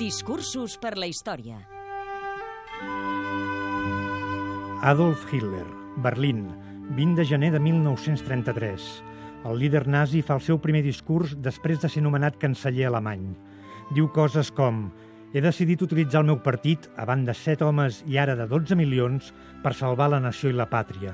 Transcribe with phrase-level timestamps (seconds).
[0.00, 1.58] Discursos per la història.
[4.80, 5.66] Adolf Hitler,
[6.00, 6.46] Berlín,
[6.96, 8.86] 20 de gener de 1933.
[9.44, 13.34] El líder nazi fa el seu primer discurs després de ser nomenat canceller alemany.
[13.92, 14.86] Diu coses com
[15.34, 19.34] «He decidit utilitzar el meu partit, a banda 7 homes i ara de 12 milions,
[19.60, 21.12] per salvar la nació i la pàtria.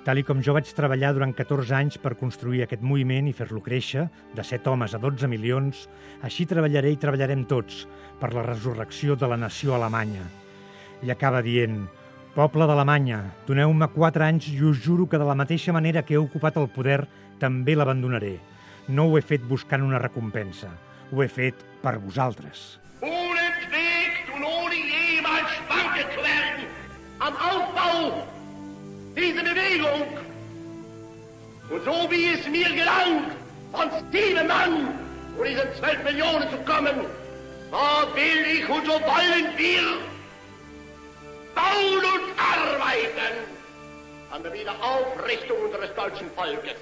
[0.00, 4.06] Tal com jo vaig treballar durant 14 anys per construir aquest moviment i fer-lo créixer,
[4.32, 5.82] de 7 homes a 12 milions,
[6.24, 7.82] així treballaré i treballarem tots
[8.20, 10.24] per la resurrecció de la nació alemanya.
[11.04, 11.82] I acaba dient,
[12.32, 16.22] poble d'Alemanya, doneu-me 4 anys i us juro que de la mateixa manera que he
[16.22, 17.02] ocupat el poder,
[17.38, 18.38] també l'abandonaré.
[18.88, 20.72] No ho he fet buscant una recompensa,
[21.12, 22.80] ho he fet per vosaltres.
[23.02, 26.66] ohne Trägt und ohne jemals schwanke zu werden
[27.20, 28.39] am Aufbau
[29.20, 30.06] dieser Bewegung.
[31.68, 33.30] Und so wie es mir gelang,
[33.72, 34.98] von Steven Mann
[35.36, 37.04] und diesen zwölf Millionen zu kommen,
[37.70, 39.82] da will ich und so wollen wir
[41.54, 43.34] bauen und arbeiten
[44.32, 46.76] an der Wiederaufrichtung unseres deutschen Volkes.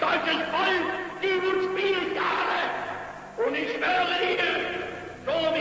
[0.00, 0.86] Deutsches Volk,
[1.20, 2.60] gib uns Spieljahre.
[3.46, 4.72] Und ich schwöre dir,
[5.26, 5.51] so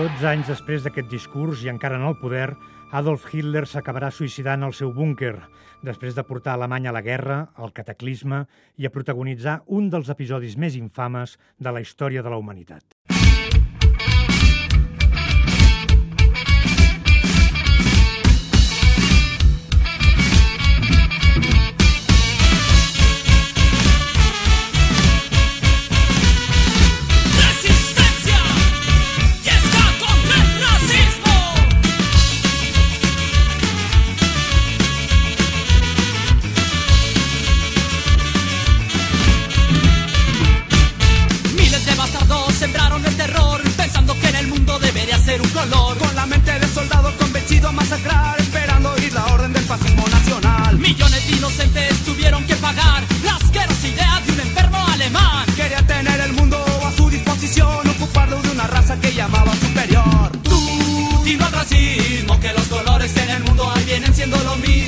[0.00, 2.54] 12 anys després d'aquest discurs i encara en el poder,
[2.96, 5.34] Adolf Hitler s'acabarà suïcidant al seu búnquer,
[5.84, 8.46] després de portar Alemanya a la guerra, al cataclisme
[8.80, 13.09] i a protagonitzar un dels episodis més infames de la història de la humanitat.
[59.70, 60.30] Superior.
[60.42, 60.58] Tú,
[62.40, 64.79] Que los colores en el mundo vienen siendo lo mismo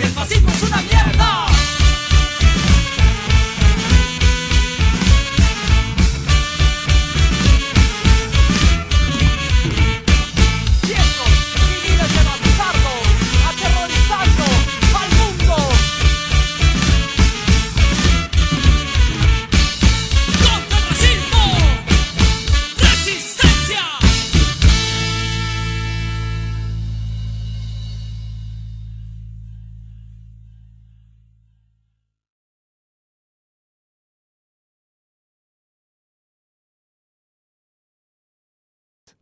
[0.00, 0.83] y el fascismo es una